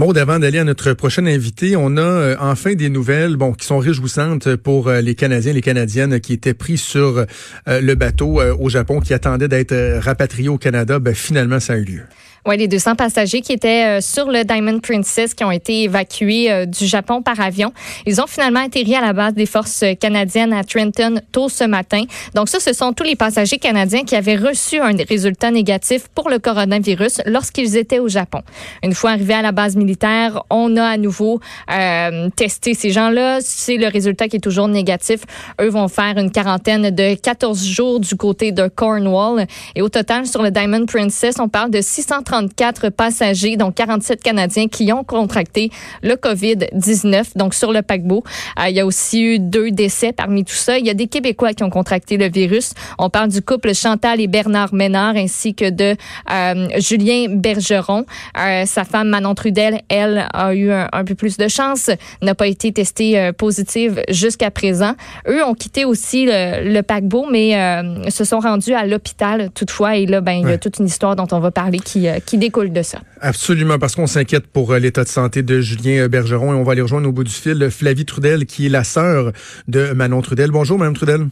[0.00, 3.66] Maud, avant d'aller à notre prochaine invité, on a euh, enfin des nouvelles bon, qui
[3.66, 7.26] sont réjouissantes pour euh, les Canadiens, les Canadiennes qui étaient pris sur
[7.68, 10.98] euh, le bateau au Japon, qui attendaient d'être rapatriés au Canada.
[11.00, 12.02] Ben, finalement, ça a eu lieu.
[12.46, 16.50] Oui, les 200 passagers qui étaient euh, sur le Diamond Princess qui ont été évacués
[16.50, 17.70] euh, du Japon par avion.
[18.06, 22.02] Ils ont finalement atterri à la base des forces canadiennes à Trenton tôt ce matin.
[22.34, 26.30] Donc ça, ce sont tous les passagers canadiens qui avaient reçu un résultat négatif pour
[26.30, 28.40] le coronavirus lorsqu'ils étaient au Japon.
[28.82, 33.40] Une fois arrivés à la base militaire, on a à nouveau euh, testé ces gens-là.
[33.42, 35.20] C'est le résultat qui est toujours négatif.
[35.60, 39.46] Eux vont faire une quarantaine de 14 jours du côté de Cornwall.
[39.74, 44.22] Et au total, sur le Diamond Princess, on parle de 630 34 passagers, dont 47
[44.22, 45.72] Canadiens, qui ont contracté
[46.04, 48.22] le COVID-19, donc sur le paquebot.
[48.60, 50.78] Euh, il y a aussi eu deux décès parmi tout ça.
[50.78, 52.70] Il y a des Québécois qui ont contracté le virus.
[53.00, 55.96] On parle du couple Chantal et Bernard Ménard, ainsi que de
[56.30, 58.06] euh, Julien Bergeron.
[58.38, 61.90] Euh, sa femme Manon Trudel, elle, a eu un, peu plus de chance,
[62.22, 64.92] n'a pas été testée positive jusqu'à présent.
[65.28, 69.96] Eux ont quitté aussi le, paquebot, mais se sont rendus à l'hôpital toutefois.
[69.96, 72.38] Et là, ben, il y a toute une histoire dont on va parler qui, qui
[72.38, 73.00] découle de ça.
[73.20, 76.62] Absolument, parce qu'on s'inquiète pour euh, l'état de santé de Julien euh, Bergeron et on
[76.62, 79.32] va aller rejoindre au bout du fil Flavie Trudel, qui est la sœur
[79.68, 80.50] de Manon Trudel.
[80.50, 81.26] Bonjour, Madame Trudel.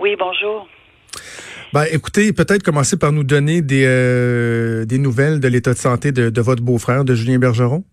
[0.00, 0.68] Oui, bonjour.
[1.72, 6.12] Ben, écoutez, peut-être commencer par nous donner des, euh, des nouvelles de l'état de santé
[6.12, 7.84] de, votre beau-frère, de Julien Bergeron.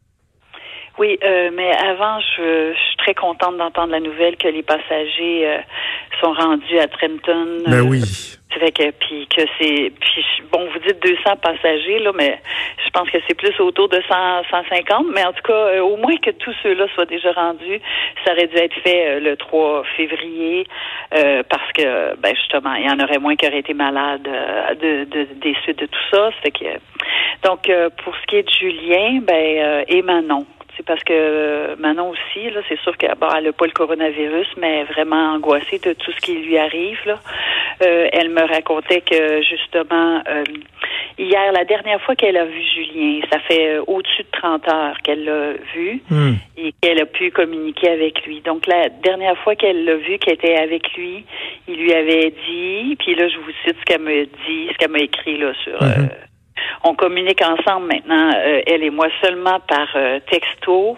[0.98, 5.60] Oui, mais avant, je, suis très contente d'entendre la nouvelle que les passagers
[6.22, 7.64] sont rendus à Trenton.
[7.68, 8.02] Ben oui
[8.60, 12.40] fait que puis que c'est puis bon vous dites 200 passagers là mais
[12.86, 15.98] je pense que c'est plus autour de 100 150 mais en tout cas euh, au
[15.98, 17.82] moins que tous ceux-là soient déjà rendus
[18.26, 20.66] ça aurait dû être fait euh, le 3 février
[21.14, 25.04] euh, parce que ben justement il y en aurait moins qui auraient été malades de,
[25.06, 26.32] de, des suites de tout ça.
[26.44, 26.66] Fait que
[27.44, 27.70] donc
[28.04, 30.46] pour ce qui est de Julien ben et Manon
[30.78, 35.34] c'est parce que Manon aussi, là, c'est sûr qu'elle n'a pas le coronavirus, mais vraiment
[35.34, 37.00] angoissée de tout ce qui lui arrive.
[37.06, 37.20] Là.
[37.82, 40.44] Euh, elle me racontait que justement euh,
[41.18, 44.98] hier, la dernière fois qu'elle a vu Julien, ça fait euh, au-dessus de 30 heures
[45.04, 46.34] qu'elle l'a vu hmm.
[46.58, 48.42] et qu'elle a pu communiquer avec lui.
[48.42, 51.26] Donc la dernière fois qu'elle l'a vu, qu'elle était avec lui,
[51.68, 54.92] il lui avait dit, puis là je vous cite ce qu'elle m'a dit, ce qu'elle
[54.92, 55.82] m'a écrit là sur.
[55.82, 56.08] Hmm
[56.86, 60.98] on communique ensemble maintenant, euh, elle et moi, seulement par euh, texto.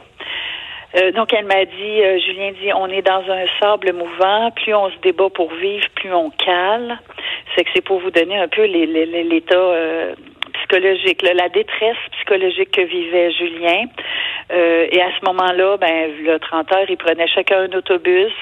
[0.95, 4.51] Euh, donc, elle m'a dit, Julien dit, on est dans un sable mouvant.
[4.51, 6.99] Plus on se débat pour vivre, plus on cale.
[7.55, 9.73] C'est que c'est pour vous donner un peu l'état
[10.53, 13.85] psychologique, la détresse psychologique que vivait Julien.
[14.49, 18.33] et à ce moment-là, ben, le 30 heures, ils prenaient chacun un autobus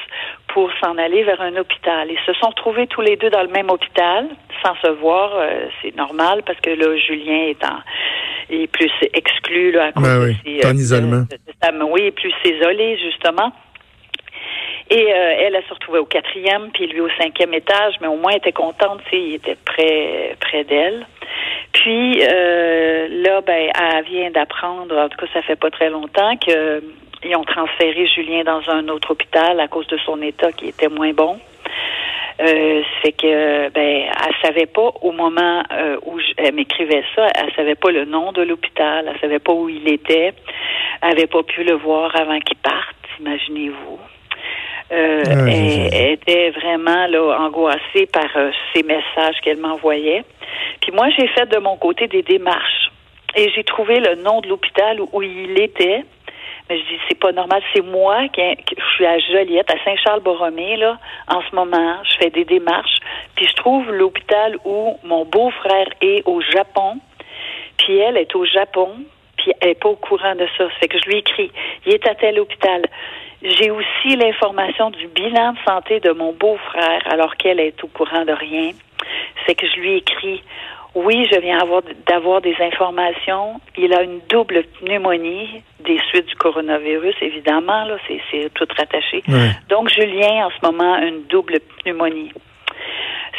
[0.48, 2.10] pour s'en aller vers un hôpital.
[2.10, 4.28] Ils se sont retrouvés tous les deux dans le même hôpital
[4.64, 7.80] sans se voir, euh, c'est normal parce que là, Julien est en
[8.50, 11.24] est plus exclu là, à cause ben oui, de, en isolement.
[11.90, 13.52] oui, plus isolé justement.
[14.92, 18.18] Et euh, elle, elle se retrouvait au quatrième, puis lui au cinquième étage, mais au
[18.18, 21.08] moins elle était contente, tu sais, il était près près d'elle.
[21.74, 26.38] Puis euh, là, ben, elle vient d'apprendre, en tout cas, ça fait pas très longtemps
[26.38, 26.84] que
[27.24, 30.90] ils ont transféré Julien dans un autre hôpital à cause de son état qui était
[30.90, 31.40] moins bon.
[32.42, 37.54] Euh, c'est que ben elle savait pas au moment euh, où elle m'écrivait ça, elle
[37.56, 40.34] savait pas le nom de l'hôpital, elle savait pas où il était,
[41.02, 44.00] elle avait pas pu le voir avant qu'il parte, imaginez-vous.
[44.92, 50.24] Euh, ah, elle, était vraiment là angoissée par euh, ces messages qu'elle m'envoyait.
[50.82, 52.92] Puis moi, j'ai fait de mon côté des démarches
[53.36, 56.04] et j'ai trouvé le nom de l'hôpital où il était.
[56.70, 57.62] Mais je dis, c'est pas normal.
[57.74, 61.98] C'est moi qui, je suis à Joliette, à Saint-Charles-Borromée, là, en ce moment.
[62.04, 62.98] Je fais des démarches.
[63.36, 67.00] Puis je trouve l'hôpital où mon beau-frère est au Japon.
[67.78, 68.96] Puis elle est au Japon.
[69.38, 70.68] Puis elle est pas au courant de ça.
[70.80, 71.52] C'est que je lui écris,
[71.86, 72.84] il est à tel hôpital.
[73.44, 78.26] J'ai aussi l'information du bilan de santé de mon beau-frère, alors qu'elle est au courant
[78.26, 78.72] de rien.
[79.46, 80.42] C'est que je lui écris,
[80.96, 81.60] oui, je viens
[82.08, 83.60] d'avoir des informations.
[83.78, 89.22] Il a une double pneumonie des suites du coronavirus, évidemment, là, c'est tout rattaché.
[89.70, 92.32] Donc, Julien, en ce moment, a une double pneumonie.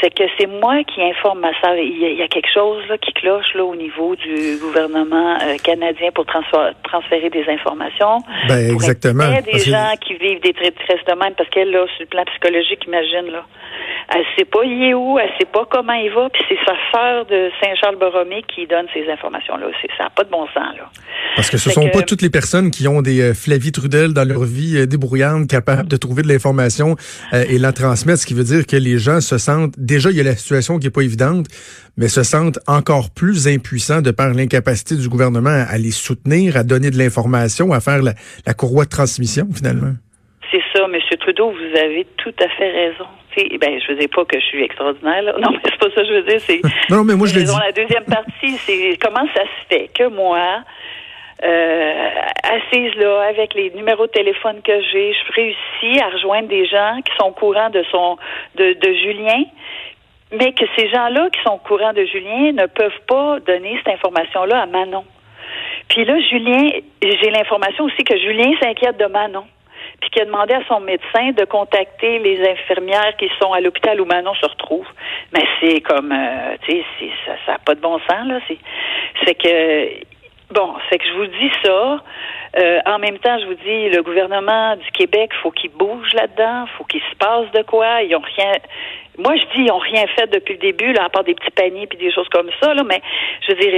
[0.02, 1.74] C'est que c'est moi qui informe ma soeur.
[1.76, 6.10] Il y, a, quelque chose là, qui cloche là, au niveau du gouvernement euh, canadien
[6.12, 8.18] pour transférer des informations.
[8.46, 9.24] Ben, exactement.
[9.24, 10.74] Il y a des gens qui vivent des traits
[11.08, 13.46] de même parce qu'elle, là, sur le plan psychologique, imagine, là,
[14.14, 16.74] elle sait pas il est où, elle sait pas comment il va, puis c'est sa
[16.92, 19.66] sœur de Saint-Charles-Borromée qui donne ces informations-là.
[19.96, 20.90] Ça n'a pas de bon sens, là.
[21.34, 24.44] Parce que ce sont pas toutes les personnes qui ont des Flavie Trudel dans leur
[24.44, 26.96] vie débrouillante, capables de trouver de l'information
[27.32, 30.20] et la transmettre, ce qui veut dire que les gens se sentent, déjà il y
[30.20, 31.46] a la situation qui est pas évidente,
[31.98, 36.62] mais se sentent encore plus impuissants de par l'incapacité du gouvernement à les soutenir, à
[36.62, 38.14] donner de l'information, à faire la,
[38.46, 39.92] la courroie de transmission finalement.
[40.86, 41.18] Ça, M.
[41.18, 43.06] Trudeau, vous avez tout à fait raison.
[43.36, 45.34] ben, je ne dis pas que je suis extraordinaire, là.
[45.40, 46.40] Non, mais c'est pas ça que je veux dire.
[46.40, 46.60] C'est,
[46.90, 47.38] non, mais moi, je.
[47.38, 50.62] La deuxième partie, c'est comment ça se fait que moi,
[51.44, 52.10] euh,
[52.44, 56.98] assise là, avec les numéros de téléphone que j'ai, je réussis à rejoindre des gens
[57.04, 58.16] qui sont au courant de son,
[58.54, 59.44] de, de Julien,
[60.32, 63.94] mais que ces gens-là qui sont au courant de Julien ne peuvent pas donner cette
[63.94, 65.04] information-là à Manon.
[65.88, 66.70] Puis là, Julien,
[67.02, 69.44] j'ai l'information aussi que Julien s'inquiète de Manon
[70.00, 74.00] puis qui a demandé à son médecin de contacter les infirmières qui sont à l'hôpital
[74.00, 74.86] où Manon se retrouve.
[75.32, 77.10] Mais c'est comme, euh, tu sais,
[77.46, 78.38] ça n'a pas de bon sens, là.
[79.24, 80.04] C'est que,
[80.52, 82.02] bon, c'est que je vous dis ça.
[82.58, 86.66] Euh, en même temps, je vous dis, le gouvernement du Québec, faut qu'il bouge là-dedans,
[86.76, 88.02] faut qu'il se passe de quoi.
[88.02, 88.52] Ils ont rien.
[89.18, 91.50] Moi, je dis, ils ont rien fait depuis le début, là, à part des petits
[91.50, 92.82] paniers puis des choses comme ça, là.
[92.84, 93.00] Mais
[93.42, 93.74] je veux dire,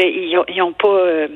[0.48, 1.28] ils n'ont pas euh,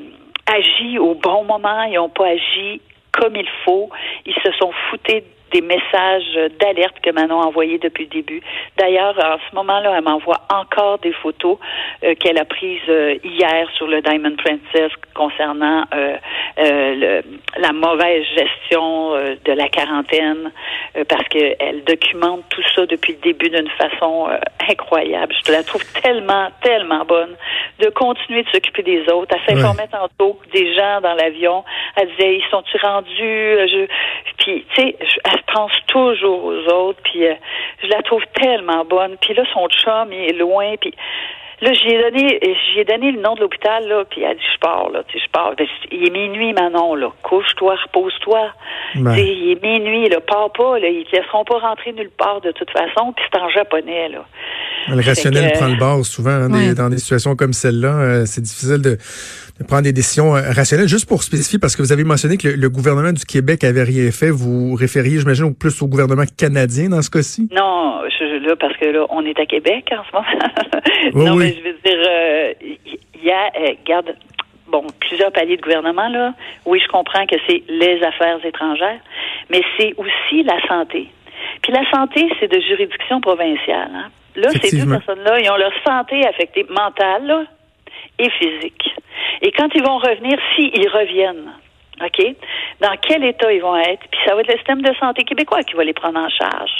[0.45, 2.81] agi au bon moment, ils n'ont pas agi
[3.13, 3.89] comme il faut.
[4.25, 5.23] Ils se sont foutés
[5.53, 8.41] des messages d'alerte que Manon a envoyés depuis le début.
[8.77, 11.57] D'ailleurs, en ce moment-là, elle m'envoie encore des photos
[12.03, 16.17] euh, qu'elle a prises euh, hier sur le Diamond Princess concernant euh,
[16.57, 17.21] le,
[17.57, 19.11] la mauvaise gestion
[19.43, 20.51] de la quarantaine,
[21.07, 24.27] parce qu'elle documente tout ça depuis le début d'une façon
[24.69, 25.33] incroyable.
[25.45, 27.35] Je la trouve tellement, tellement bonne
[27.79, 29.35] de continuer de s'occuper des autres.
[29.35, 31.63] Elle s'informait tantôt des gens dans l'avion.
[31.95, 33.09] Elle disait, ils sont-ils rendus?
[33.17, 33.87] Je...
[34.37, 34.95] Puis, tu sais,
[35.53, 37.35] pense toujours aux autres, puis euh,
[37.83, 39.17] je la trouve tellement bonne.
[39.21, 40.93] Puis là, son chum, il est loin, puis
[41.61, 42.39] là, j'ai donné,
[42.75, 45.17] j'ai donné le nom de l'hôpital, là, puis elle a dit, je pars, là, tu
[45.17, 45.53] sais, je pars.
[45.57, 48.51] Ben, il est minuit, Manon, là, couche-toi, repose-toi.
[48.95, 49.15] Ben.
[49.15, 52.51] Il est minuit, là, pars pas, là, ils te laisseront pas rentrer nulle part de
[52.51, 54.25] toute façon, puis c'est en japonais, là.
[54.89, 57.95] Le rationnel prend le bord souvent hein, dans des situations comme celle-là.
[57.95, 58.97] Euh, c'est difficile de,
[59.61, 60.87] prendre des décisions euh, rationnelles.
[60.87, 64.09] Juste pour spécifier, parce que vous avez mentionné que le, gouvernement du Québec avait rien
[64.11, 67.47] fait, vous référiez, j'imagine, plus au gouvernement canadien dans ce cas-ci?
[67.51, 71.25] Non, je, là, parce que là, on est à Québec en ce moment.
[71.29, 73.51] non, mais je veux dire, euh, il y a,
[73.85, 74.15] garde,
[74.67, 76.33] bon, plusieurs paliers de gouvernement, là.
[76.65, 78.99] Oui, je comprends que c'est les affaires étrangères,
[79.51, 81.09] mais c'est aussi la santé.
[81.61, 83.91] Puis la santé, c'est de juridiction provinciale.
[83.93, 84.09] Hein?
[84.35, 87.47] Là, ces deux personnes-là, ils ont leur santé affectée mentale
[88.19, 88.93] et physique.
[89.41, 91.51] Et quand ils vont revenir, s'ils reviennent,
[92.01, 92.35] OK,
[92.81, 95.63] dans quel état ils vont être, puis ça va être le système de santé québécois
[95.63, 96.71] qui va les prendre en charge.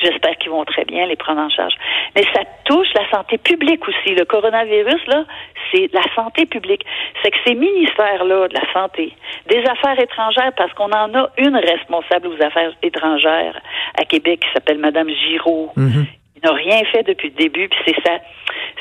[0.00, 1.74] J'espère qu'ils vont très bien les prendre en charge.
[2.14, 4.14] Mais ça touche la santé publique aussi.
[4.14, 5.24] Le coronavirus, là,
[5.72, 6.84] c'est la santé publique.
[7.22, 9.12] C'est que ces ministères-là de la santé,
[9.48, 13.60] des affaires étrangères, parce qu'on en a une responsable aux affaires étrangères
[13.98, 16.06] à Québec qui s'appelle Madame Giraud, mm-hmm.
[16.42, 18.18] Il n'a rien fait depuis le début, puis c'est ça,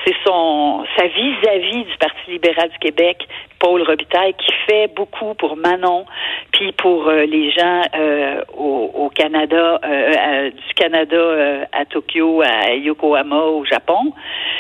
[0.06, 3.28] c'est son sa vis-à-vis du Parti libéral du Québec,
[3.60, 6.06] Paul Robitaille, qui fait beaucoup pour Manon,
[6.54, 13.42] puis pour euh, les gens euh, au, Canada, euh, du Canada à Tokyo, à Yokohama,
[13.44, 14.14] au Japon.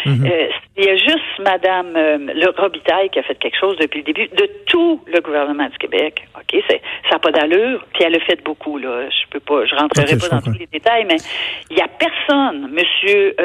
[0.06, 0.30] Mhm.
[0.78, 4.28] il y a juste Madame le Robitaille qui a fait quelque chose depuis le début
[4.28, 6.24] de tout le gouvernement du Québec.
[6.36, 9.10] Ok, c'est ça n'a pas d'allure, puis elle a fait beaucoup là.
[9.10, 11.18] Je peux pas, je rentrerai pas dans tous les détails, mais
[11.70, 13.36] il y a personne, Monsieur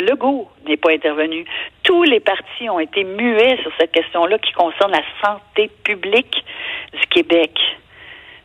[0.00, 1.44] Legault n'est pas intervenu.
[1.82, 6.44] Tous les partis ont été muets sur cette question-là qui concerne la santé publique
[6.92, 7.58] du Québec.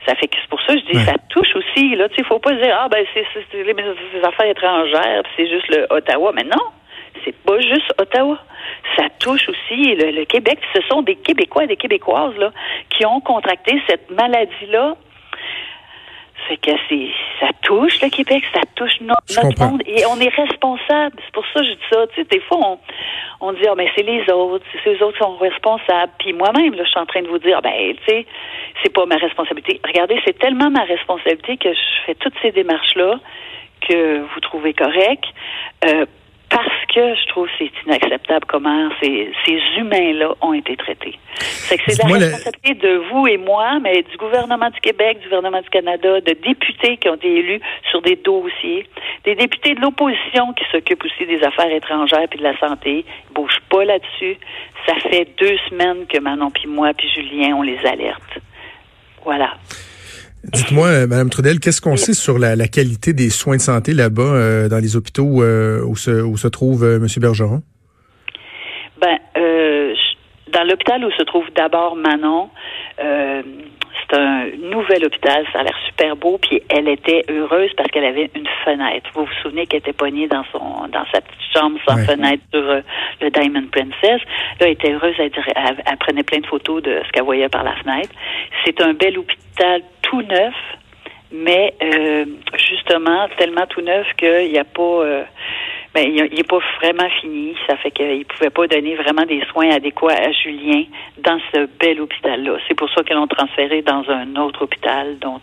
[0.06, 1.96] Ça fait que c'est pour ça que je dis ça touche aussi.
[1.96, 6.32] Là, il faut pas dire ah ben c'est les, affaires étrangères, c'est juste le Ottawa.
[6.34, 6.64] Mais non,
[7.24, 8.38] c'est pas juste Ottawa.
[8.96, 10.60] Ça touche aussi le, le, Québec.
[10.74, 12.52] Ce sont des Québécois et des Québécoises là
[12.90, 14.96] qui ont contracté cette maladie-là
[16.48, 21.16] fait que c'est, ça touche le Québec, ça touche notre, monde et on est responsable.
[21.24, 22.08] C'est pour ça que je dis ça.
[22.08, 22.80] Tu sais, des fois, on,
[23.42, 26.12] on dit, ah, mais c'est les autres, c'est les autres qui sont responsables.
[26.20, 28.26] Puis moi-même, là, je suis en train de vous dire, ben, tu sais,
[28.84, 29.80] c'est pas ma responsabilité.
[29.86, 33.20] Regardez, c'est tellement ma responsabilité que je fais toutes ces démarches-là
[33.88, 35.26] que vous trouvez correctes.
[35.86, 36.06] Euh,
[36.50, 41.18] parce que je trouve que c'est inacceptable comment ces, ces humains-là ont été traités.
[41.40, 45.26] C'est que c'est la responsabilité de vous et moi, mais du gouvernement du Québec, du
[45.26, 48.88] gouvernement du Canada, de députés qui ont été élus sur des dossiers,
[49.24, 53.06] des députés de l'opposition qui s'occupent aussi des affaires étrangères puis de la santé.
[53.30, 54.38] Ils bougent pas là-dessus.
[54.88, 58.40] Ça fait deux semaines que Manon puis moi puis Julien, on les alerte.
[59.24, 59.54] Voilà.
[60.44, 64.22] Dites-moi, euh, Madame Trudel, qu'est-ce qu'on sait sur la, qualité des soins de santé là-bas,
[64.24, 67.06] euh, dans les hôpitaux euh, où, se, où se trouve M.
[67.18, 67.62] Bergeron?
[69.02, 69.18] Ben,
[70.52, 72.50] dans l'hôpital où se trouve d'abord Manon,
[74.10, 78.06] c'est un nouvel hôpital, ça a l'air super beau, puis elle était heureuse parce qu'elle
[78.06, 79.10] avait une fenêtre.
[79.14, 82.64] Vous vous souvenez qu'elle était poignée dans son dans sa petite chambre sans fenêtre sur
[82.70, 82.82] euh,
[83.22, 84.22] le Diamond Princess.
[84.60, 87.64] Là, elle était heureuse, elle, elle, prenait plein de photos de ce qu'elle voyait par
[87.64, 88.10] la fenêtre.
[88.66, 90.56] C'est un bel hôpital tout neuf,
[91.32, 92.26] mais euh,
[92.58, 95.24] justement tellement tout neuf qu'il n'y a pas euh,
[95.94, 97.56] ben, il n'est pas vraiment fini.
[97.68, 100.84] Ça fait qu'il ne pouvait pas donner vraiment des soins adéquats à Julien
[101.18, 102.58] dans ce bel hôpital-là.
[102.68, 105.40] C'est pour ça qu'ils l'ont transféré dans un autre hôpital dont,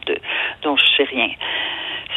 [0.62, 1.30] dont je sais rien.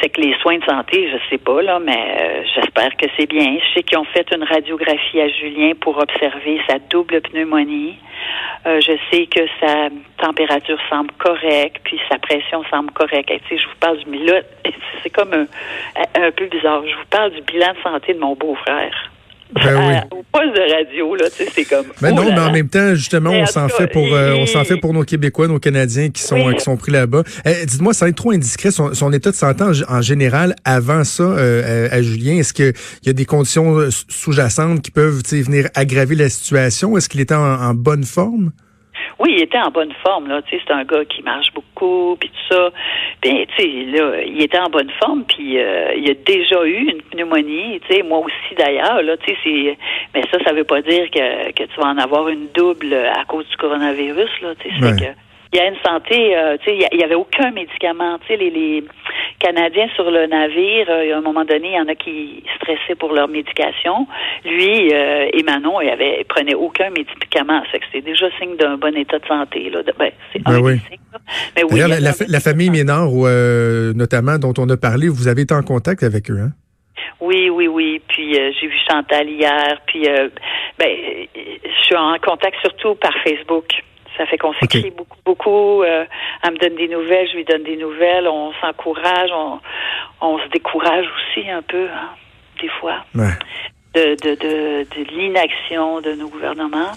[0.02, 3.26] C'est que les soins de santé, je sais pas, là, mais euh, j'espère que c'est
[3.26, 3.58] bien.
[3.60, 7.98] Je sais qu'ils ont fait une radiographie à Julien pour observer sa double pneumonie.
[8.66, 13.30] Euh, je sais que sa température semble correcte, puis sa pression semble correcte.
[13.50, 14.42] sais, je vous parle du là,
[15.04, 15.48] c'est comme un,
[16.22, 16.84] un peu bizarre.
[16.86, 18.94] Je vous parle du bilan de santé de mon beau-frère.
[19.52, 20.18] Ben oui.
[20.20, 21.88] au poste de radio, là, tu sais, c'est comme.
[22.04, 24.78] Mais non, mais en même temps, justement, on s'en fait pour, euh, on s'en fait
[24.78, 27.24] pour nos Québécois, nos Canadiens qui sont, qui sont pris là-bas.
[27.46, 31.24] Eh, dites-moi, ça est trop indiscret, son, son, état de santé en, général avant ça,
[31.24, 32.38] euh, à, Julien.
[32.38, 32.74] Est-ce qu'il
[33.08, 36.96] y a des conditions euh, sous-jacentes qui peuvent, tu sais, venir aggraver la situation?
[36.96, 38.52] Est-ce qu'il était en bonne forme?
[39.20, 40.42] Oui, il était en bonne forme, là.
[40.44, 42.70] Tu sais, c'est un gars qui marche beaucoup, puis tout ça.
[43.22, 46.92] Ben, tu sais, là, il était en bonne forme, puis euh, il a déjà eu
[46.92, 49.78] une pneumonie, tu sais, moi aussi d'ailleurs, là, tu sais, c'est...
[50.16, 53.26] Mais ça, ça veut pas dire que, que tu vas en avoir une double à
[53.26, 56.70] cause du coronavirus, là, tu sais, c'est que il y a une santé, euh, tu
[56.70, 58.20] sais, il n'y avait aucun médicament.
[58.20, 58.84] Tu sais, les, les,
[59.40, 62.96] Canadiens sur le navire, euh, à un moment donné, il y en a qui stressaient
[62.96, 64.06] pour leur médication.
[64.44, 67.64] Lui euh, et Manon, il avait, prenait aucun médicament.
[67.72, 69.70] C'est que c'était déjà signe d'un bon état de santé.
[69.70, 69.80] Là.
[69.98, 70.80] Ben, c'est ben oui.
[71.56, 75.54] Mais oui, la, la, famille Ménard, euh, notamment, dont on a parlé, vous avez été
[75.54, 76.52] en contact avec eux, hein?
[77.22, 78.02] Oui, oui, oui.
[78.08, 79.82] Puis j'ai vu Chantal hier.
[79.88, 80.04] Puis
[80.78, 80.90] ben,
[81.36, 83.66] je suis en contact surtout par Facebook.
[84.20, 85.82] Ça fait qu'on s'écrit beaucoup, beaucoup.
[85.82, 86.04] Euh,
[86.44, 88.28] elle me donne des nouvelles, je lui donne des nouvelles.
[88.28, 89.60] On s'encourage, on,
[90.20, 92.10] on se décourage aussi un peu, hein,
[92.62, 92.98] des fois.
[93.96, 96.92] De, de, de, de l'inaction de nos gouvernements.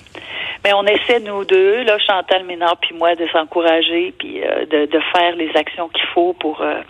[0.65, 4.87] Mais on essaie, nous deux, là, Chantal Ménard puis moi, de s'encourager puis euh, de,
[4.87, 6.81] de faire les actions qu'il faut pour euh,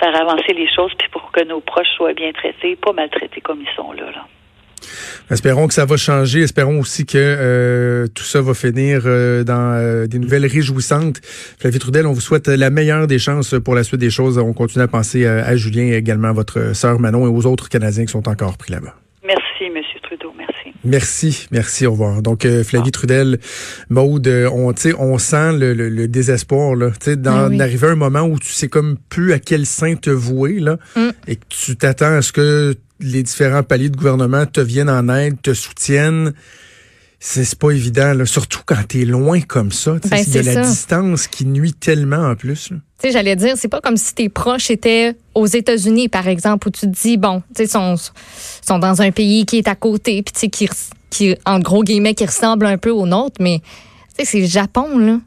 [0.00, 3.60] faire avancer les choses puis pour que nos proches soient bien traités, pas maltraités comme
[3.62, 4.06] ils sont là.
[4.10, 4.26] là.
[5.30, 6.40] Espérons que ça va changer.
[6.40, 11.20] Espérons aussi que euh, tout ça va finir euh, dans euh, des nouvelles réjouissantes.
[11.58, 14.38] Flavie Trudel, on vous souhaite la meilleure des chances pour la suite des choses.
[14.38, 17.68] On continue à penser à Julien et également à votre sœur Manon et aux autres
[17.68, 18.94] Canadiens qui sont encore pris là-bas.
[19.24, 20.32] Merci, Monsieur Trudeau.
[20.36, 20.52] Merci.
[20.84, 22.22] Merci, merci, au revoir.
[22.22, 22.90] Donc, Flavie ah.
[22.90, 23.38] Trudel,
[23.88, 28.96] Maude, on, on sent le, désespoir, là, d'arriver à un moment où tu sais comme
[29.08, 31.10] plus à quel sein te vouer, là, mm.
[31.28, 35.08] et que tu t'attends à ce que les différents paliers de gouvernement te viennent en
[35.08, 36.32] aide, te soutiennent.
[37.24, 38.26] C'est pas évident, là.
[38.26, 39.96] surtout quand tu es loin comme ça.
[40.10, 42.70] Ben, c'est la distance qui nuit tellement en plus.
[43.04, 46.80] J'allais dire, c'est pas comme si tes proches étaient aux États-Unis, par exemple, où tu
[46.80, 47.94] te dis, bon, tu sais, sont,
[48.66, 50.68] sont dans un pays qui est à côté, puis qui,
[51.10, 53.60] qui, en gros guillemets, qui ressemble un peu au nôtre, mais
[54.18, 55.18] c'est le Japon, là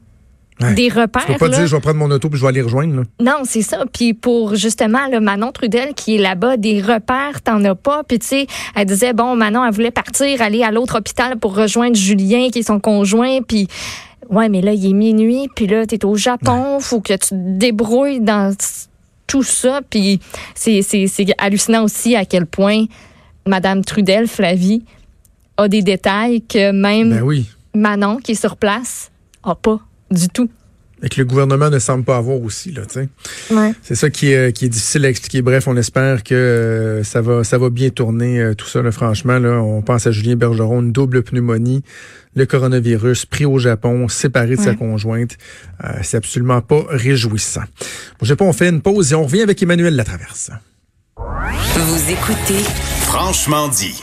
[0.74, 1.26] des repères.
[1.26, 2.96] Tu peux pas dire je vais prendre mon auto puis je vais aller rejoindre.
[2.96, 3.02] Là.
[3.20, 3.84] Non, c'est ça.
[3.92, 8.02] Puis pour justement le Manon Trudel qui est là-bas, des repères, t'en as pas.
[8.04, 11.54] Puis tu sais, elle disait bon, Manon, elle voulait partir, aller à l'autre hôpital pour
[11.54, 13.42] rejoindre Julien qui est son conjoint.
[13.42, 13.68] Puis
[14.30, 15.48] ouais, mais là il est minuit.
[15.54, 18.54] Puis là t'es au Japon, faut que tu te débrouilles dans
[19.26, 19.80] tout ça.
[19.88, 20.20] Puis
[20.54, 22.84] c'est c'est hallucinant aussi à quel point
[23.46, 24.84] Madame Trudel, Flavie,
[25.56, 27.46] a des détails que même ben oui.
[27.74, 29.10] Manon qui est sur place
[29.42, 30.48] a pas du tout.
[31.02, 33.74] Et que le gouvernement ne semble pas avoir aussi, là, tu sais.
[33.82, 35.42] C'est ça qui est, qui est difficile à expliquer.
[35.42, 38.90] Bref, on espère que euh, ça va, ça va bien tourner, euh, tout ça, là,
[38.90, 39.60] franchement, là.
[39.60, 41.82] On pense à Julien Bergeron, une double pneumonie,
[42.34, 45.36] le coronavirus, pris au Japon, séparé de sa conjointe.
[45.84, 47.64] Euh, c'est absolument pas réjouissant.
[48.22, 50.50] Au Japon, on fait une pause et on revient avec Emmanuel Latraverse.
[51.18, 52.64] Vous écoutez
[53.02, 54.02] Franchement dit.